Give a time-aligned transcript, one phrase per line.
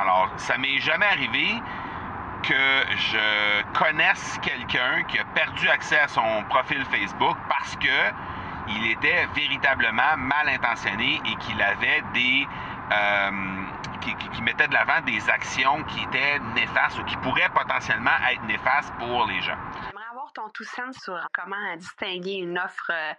[0.00, 1.60] Alors, ça m'est jamais arrivé
[2.42, 8.12] que je connaisse quelqu'un qui a perdu accès à son profil Facebook parce que
[8.68, 12.46] il était véritablement mal intentionné et qu'il avait des
[12.92, 13.30] euh,
[14.00, 18.92] qui, mettait de l'avant des actions qui étaient néfastes ou qui pourraient potentiellement être néfastes
[18.98, 19.58] pour les gens.
[19.84, 23.12] J'aimerais avoir ton tout sens sur comment distinguer une offre euh,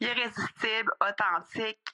[0.00, 1.93] irrésistible, authentique,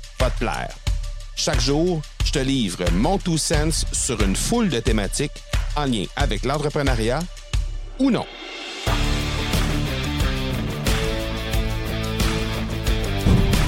[0.29, 0.75] te plaire.
[1.35, 5.43] Chaque jour, je te livre mon Two Sense sur une foule de thématiques
[5.75, 7.19] en lien avec l'entrepreneuriat
[7.99, 8.25] ou non.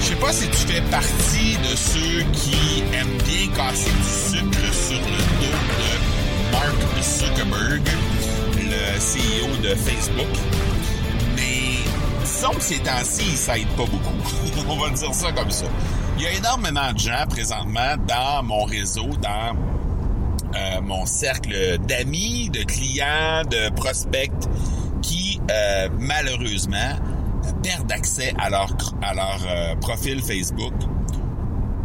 [0.00, 4.72] Je sais pas si tu fais partie de ceux qui aiment bien casser du sucre
[4.72, 7.88] sur le dos de Mark Zuckerberg,
[8.58, 10.38] le CEO de Facebook.
[11.34, 11.78] Mais
[12.24, 14.68] disons que ces temps-ci, ça aide pas beaucoup.
[14.68, 15.66] On va dire ça comme ça.
[16.16, 19.56] Il y a énormément de gens présentement dans mon réseau, dans
[20.54, 24.30] euh, mon cercle d'amis, de clients, de prospects
[25.02, 26.94] qui, euh, malheureusement,
[27.62, 30.72] perdent accès à leur, à leur euh, profil Facebook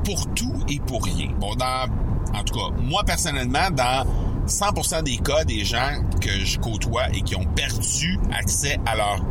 [0.03, 1.29] pour tout et pour rien.
[1.39, 1.87] Bon, dans,
[2.33, 4.05] en tout cas, moi personnellement, dans
[4.47, 9.21] 100% des cas des gens que je côtoie et qui ont perdu accès à leur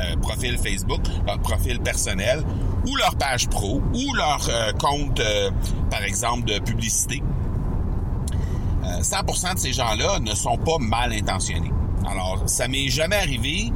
[0.00, 2.42] euh, profil Facebook, leur profil personnel,
[2.86, 5.20] ou leur page pro, ou leur euh, compte,
[5.90, 7.22] par exemple, de publicité,
[8.82, 11.70] 100% de ces gens-là ne sont pas mal intentionnés.
[12.10, 13.72] Alors, ça m'est jamais arrivé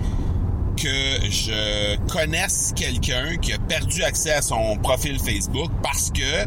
[0.77, 6.47] que je connaisse quelqu'un qui a perdu accès à son profil Facebook parce que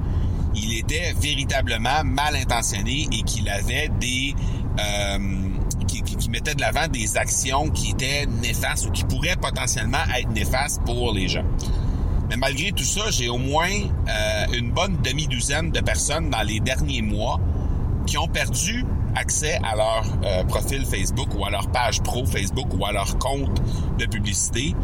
[0.55, 4.33] il était véritablement mal intentionné et qu'il avait des
[4.79, 5.17] euh,
[6.37, 11.11] mettait de l'avant des actions qui étaient néfastes ou qui pourraient potentiellement être néfastes pour
[11.11, 11.43] les gens.
[12.29, 16.59] Mais malgré tout ça, j'ai au moins euh, une bonne demi-douzaine de personnes dans les
[16.59, 17.39] derniers mois
[18.05, 22.67] qui ont perdu accès à leur euh, profil Facebook ou à leur page pro Facebook
[22.77, 23.59] ou à leur compte
[23.97, 24.75] de publicité.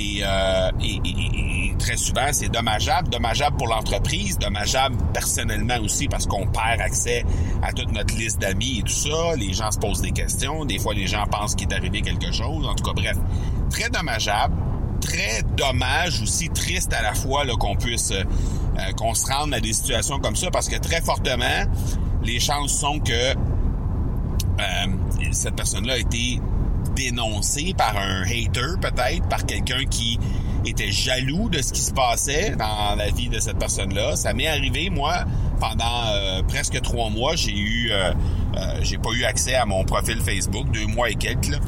[0.00, 3.08] Euh, et, très souvent, c'est dommageable.
[3.08, 7.24] Dommageable pour l'entreprise, dommageable personnellement aussi parce qu'on perd accès
[7.62, 9.34] à toute notre liste d'amis et tout ça.
[9.36, 10.64] Les gens se posent des questions.
[10.64, 12.66] Des fois, les gens pensent qu'il est arrivé quelque chose.
[12.66, 13.16] En tout cas, bref,
[13.70, 14.54] très dommageable.
[15.00, 18.24] Très dommage, aussi triste à la fois qu'on puisse euh,
[18.96, 21.64] qu'on se rende à des situations comme ça parce que très fortement,
[22.24, 24.86] les chances sont que euh,
[25.30, 26.40] cette personne-là a été
[26.98, 30.18] dénoncée par un hater, peut-être, par quelqu'un qui
[30.66, 34.16] était jaloux de ce qui se passait dans la vie de cette personne-là.
[34.16, 35.24] Ça m'est arrivé, moi,
[35.60, 38.12] pendant euh, presque trois mois, j'ai eu, euh,
[38.82, 41.58] j'ai pas eu accès à mon profil Facebook, deux mois et quelques.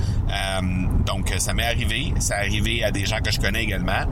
[1.07, 2.13] donc, ça m'est arrivé.
[2.19, 4.05] Ça est arrivé à des gens que je connais également.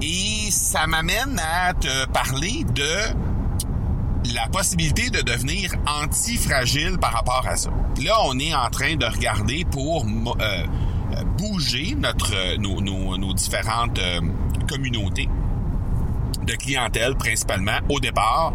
[0.00, 3.29] Et ça m'amène à te parler de
[4.34, 7.70] la possibilité de devenir anti-fragile par rapport à ça.
[8.02, 13.32] Là, on est en train de regarder pour euh, euh, bouger notre euh, nos, nos,
[13.34, 14.00] différentes
[14.68, 15.28] communautés
[16.42, 18.52] de clientèle principalement au départ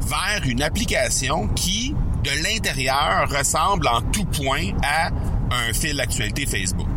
[0.00, 1.94] vers une application qui
[2.24, 5.10] de l'intérieur ressemble en tout point à
[5.50, 6.88] un fil d'actualité Facebook.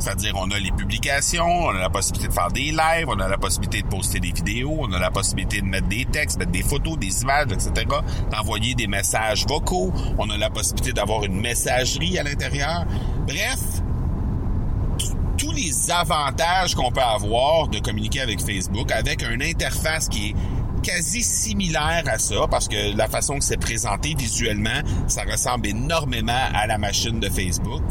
[0.00, 3.28] C'est-à-dire, on a les publications, on a la possibilité de faire des lives, on a
[3.28, 6.52] la possibilité de poster des vidéos, on a la possibilité de mettre des textes, mettre
[6.52, 7.86] des photos, des images, etc.,
[8.30, 12.86] d'envoyer des messages vocaux, on a la possibilité d'avoir une messagerie à l'intérieur.
[13.26, 13.60] Bref,
[15.36, 20.34] tous les avantages qu'on peut avoir de communiquer avec Facebook avec une interface qui est
[20.82, 26.48] quasi similaire à ça parce que la façon que c'est présenté visuellement, ça ressemble énormément
[26.54, 27.82] à la machine de Facebook.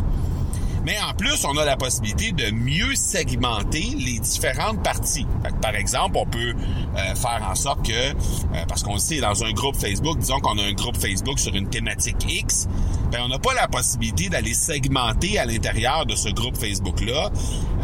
[0.89, 5.27] Mais en plus, on a la possibilité de mieux segmenter les différentes parties.
[5.62, 9.51] par exemple, on peut euh, faire en sorte que, euh, parce qu'on sait, dans un
[9.51, 12.68] groupe Facebook, disons qu'on a un groupe Facebook sur une thématique X,
[13.12, 17.30] ben, on n'a pas la possibilité d'aller segmenter à l'intérieur de ce groupe Facebook-là,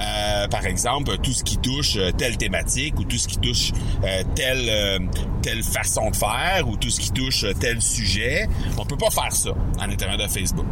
[0.01, 3.71] euh, par exemple, tout ce qui touche telle thématique ou tout ce qui touche
[4.33, 5.07] telle,
[5.43, 8.49] telle façon de faire ou tout ce qui touche tel sujet.
[8.79, 10.65] On peut pas faire ça à l'intérieur de Facebook.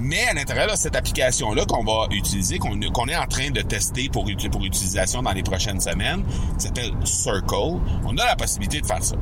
[0.00, 4.08] Mais à l'intérieur de cette application-là qu'on va utiliser, qu'on est en train de tester
[4.08, 6.24] pour, pour utilisation dans les prochaines semaines,
[6.58, 9.16] qui s'appelle Circle, on a la possibilité de faire ça.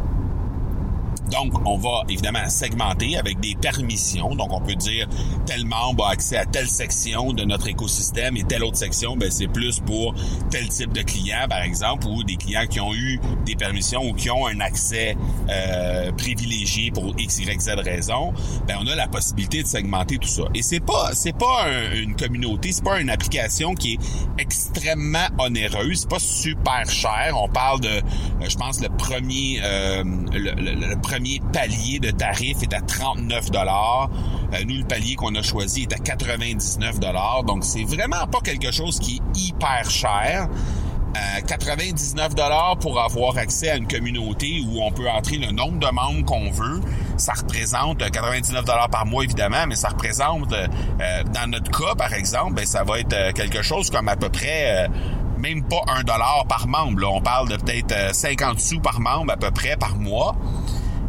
[1.31, 4.35] Donc, on va évidemment segmenter avec des permissions.
[4.35, 5.09] Donc, on peut dire
[5.47, 9.31] tel membre a accès à telle section de notre écosystème et telle autre section, ben,
[9.31, 10.15] c'est plus pour
[10.51, 14.13] tel type de client, par exemple, ou des clients qui ont eu des permissions ou
[14.15, 15.17] qui ont un accès
[15.49, 18.33] euh, privilégié pour X, Y, Z raison.
[18.67, 20.43] Ben, on a la possibilité de segmenter tout ça.
[20.55, 23.99] Et c'est pas, c'est pas une communauté, c'est pas une application qui est
[24.43, 27.35] extrêmement onéreuse, c'est pas super cher.
[27.37, 31.18] On parle de, euh, je pense, le premier, euh, le, premier
[31.53, 34.11] palier de tarif est à 39 dollars.
[34.55, 37.45] Euh, nous, le palier qu'on a choisi est à 99 dollars.
[37.45, 40.49] Donc, c'est vraiment pas quelque chose qui est hyper cher.
[41.49, 45.93] 99 dollars pour avoir accès à une communauté où on peut entrer le nombre de
[45.93, 46.81] membres qu'on veut.
[47.17, 52.55] Ça représente 99 dollars par mois évidemment, mais ça représente dans notre cas par exemple,
[52.55, 54.89] ben, ça va être quelque chose comme à peu près
[55.39, 57.05] même pas un dollar par membre.
[57.11, 60.37] On parle de peut-être 50 euh, sous par membre à peu près par mois.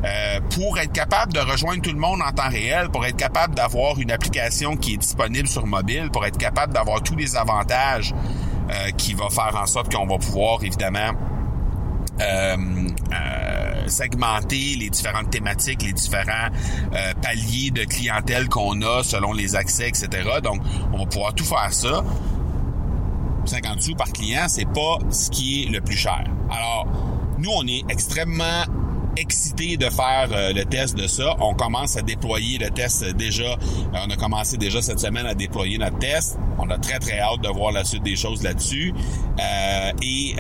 [0.06, 3.54] Euh, pour être capable de rejoindre tout le monde en temps réel, pour être capable
[3.54, 8.13] d'avoir une application qui est disponible sur mobile, pour être capable d'avoir tous les avantages
[8.69, 11.12] euh, qui va faire en sorte qu'on va pouvoir évidemment
[13.88, 16.50] segmenter les différentes thématiques, les différents
[17.22, 20.10] paliers de clientèle qu'on a selon les accès, etc.
[20.44, 20.62] Donc,
[20.92, 22.04] on va pouvoir tout faire ça.
[23.45, 26.25] 50 sous par client, c'est pas ce qui est le plus cher.
[26.52, 26.88] Alors,
[27.38, 28.63] nous, on est extrêmement
[29.19, 31.36] excités de faire euh, le test de ça.
[31.39, 33.44] On commence à déployer le test déjà.
[33.44, 33.57] Euh,
[34.07, 36.38] on a commencé déjà cette semaine à déployer notre test.
[36.57, 38.94] On a très très hâte de voir la suite des choses là-dessus
[39.39, 40.36] euh, et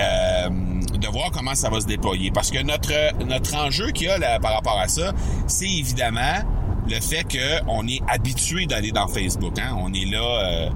[0.97, 2.31] de voir comment ça va se déployer.
[2.31, 2.93] Parce que notre
[3.25, 5.13] notre enjeu qu'il y a par rapport à ça,
[5.47, 6.43] c'est évidemment
[6.87, 9.57] le fait qu'on est habitué d'aller dans Facebook.
[9.59, 9.77] Hein?
[9.79, 10.69] On est là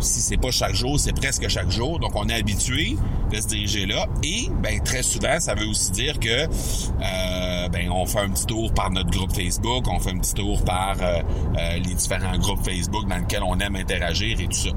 [0.00, 1.98] si c'est pas chaque jour, c'est presque chaque jour.
[1.98, 2.96] Donc, on est habitué
[3.30, 4.06] de se diriger là.
[4.22, 8.46] Et, ben, très souvent, ça veut aussi dire que, euh, ben, on fait un petit
[8.46, 11.22] tour par notre groupe Facebook, on fait un petit tour par euh,
[11.58, 14.70] euh, les différents groupes Facebook dans lesquels on aime interagir et tout ça.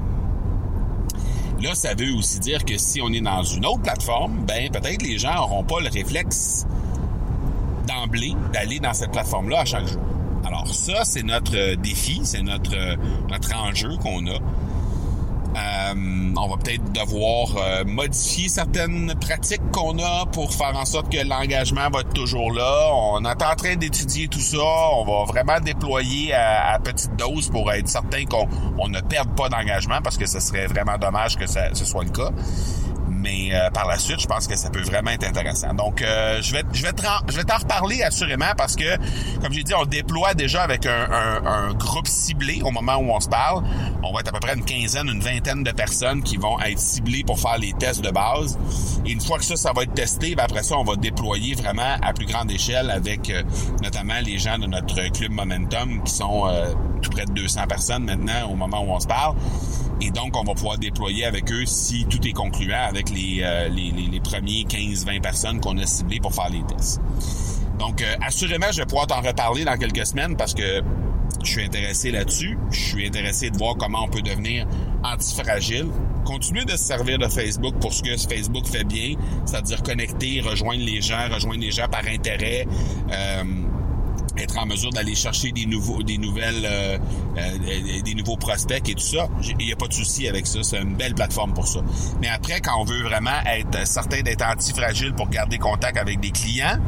[1.62, 5.02] Là, ça veut aussi dire que si on est dans une autre plateforme, ben, peut-être
[5.02, 6.66] les gens n'auront pas le réflexe
[7.86, 10.00] d'emblée d'aller dans cette plateforme-là à chaque jour.
[10.46, 12.96] Alors ça, c'est notre défi, c'est notre,
[13.28, 14.38] notre enjeu qu'on a.
[15.56, 21.10] Euh, on va peut-être devoir euh, modifier certaines pratiques qu'on a pour faire en sorte
[21.12, 22.90] que l'engagement va être toujours là.
[22.94, 24.58] On est en train d'étudier tout ça.
[24.58, 30.00] On va vraiment déployer à, petite dose pour être certain qu'on ne perde pas d'engagement
[30.02, 32.30] parce que ce serait vraiment dommage que ce soit le cas
[33.20, 35.74] mais euh, par la suite, je pense que ça peut vraiment être intéressant.
[35.74, 36.92] Donc, euh, je vais, je vais,
[37.28, 38.96] je vais t'en reparler assurément parce que,
[39.40, 41.08] comme j'ai dit, on déploie déjà avec un,
[41.44, 43.62] un, groupe ciblé au moment où on se parle.
[44.02, 46.78] On va être à peu près une quinzaine, une vingtaine de personnes qui vont être
[46.78, 48.58] ciblées pour faire les tests de base.
[49.04, 51.54] Et une fois que ça, ça va être testé, ben après ça, on va déployer
[51.54, 53.42] vraiment à plus grande échelle avec euh,
[53.82, 56.50] notamment les gens de notre club Momentum qui sont
[57.02, 59.34] tout près de 200 personnes maintenant au moment où on se parle.
[60.02, 63.68] Et donc, on va pouvoir déployer avec eux si tout est concluant avec les, euh,
[63.68, 67.00] les, premiers 15-20 personnes qu'on a ciblées pour faire les tests.
[67.78, 70.82] Donc, euh, assurément, je vais pouvoir t'en reparler dans quelques semaines parce que
[71.42, 72.58] je suis intéressé là-dessus.
[72.70, 74.66] Je suis intéressé de voir comment on peut devenir
[75.02, 75.86] antifragile.
[76.24, 79.14] Continuer de se servir de Facebook pour ce que Facebook fait bien,
[79.46, 82.66] c'est-à-dire connecter, rejoindre les gens, rejoindre les gens par intérêt.
[83.10, 83.44] Euh,
[84.42, 86.98] être en mesure d'aller chercher des nouveaux, des nouvelles, euh,
[87.38, 89.28] euh, des nouveaux prospects et tout ça.
[89.58, 90.62] Il n'y a pas de souci avec ça.
[90.62, 91.80] C'est une belle plateforme pour ça.
[92.20, 96.30] Mais après, quand on veut vraiment être certain d'être antifragile pour garder contact avec des
[96.30, 96.78] clients,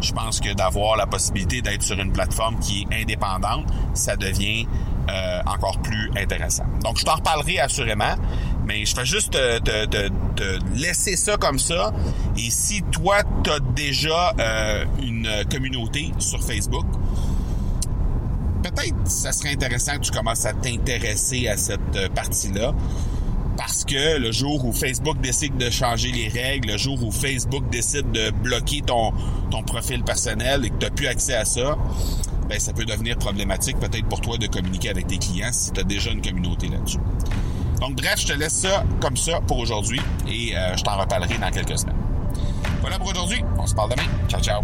[0.00, 3.64] je pense que d'avoir la possibilité d'être sur une plateforme qui est indépendante,
[3.94, 4.66] ça devient
[5.08, 6.64] euh, encore plus intéressant.
[6.82, 8.14] Donc, je t'en reparlerai assurément,
[8.66, 11.92] mais je fais juste te, laisser ça comme ça.
[12.36, 16.86] Et si toi, tu as déjà euh, une communauté sur Facebook,
[18.62, 22.74] peut-être ça serait intéressant que tu commences à t'intéresser à cette euh, partie-là.
[23.56, 27.68] Parce que le jour où Facebook décide de changer les règles, le jour où Facebook
[27.70, 29.12] décide de bloquer ton,
[29.50, 31.78] ton profil personnel et que tu n'as plus accès à ça,
[32.48, 35.80] ben, ça peut devenir problématique peut-être pour toi de communiquer avec tes clients si tu
[35.80, 36.98] as déjà une communauté là-dessus.
[37.80, 41.38] Donc bref, je te laisse ça comme ça pour aujourd'hui et euh, je t'en reparlerai
[41.38, 41.96] dans quelques semaines.
[42.80, 43.44] Voilà pour aujourd'hui.
[43.58, 44.08] On se parle demain.
[44.28, 44.62] Ciao, ciao.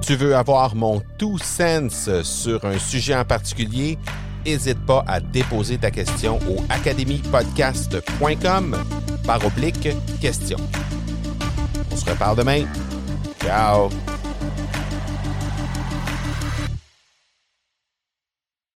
[0.00, 3.98] Tu veux avoir mon tout sens sur un sujet en particulier?
[4.46, 8.76] N'hésite pas à déposer ta question au academypodcast.com
[9.26, 9.88] par oblique
[10.20, 10.56] question.
[11.92, 12.64] On se reparle demain.
[13.42, 13.90] Ciao!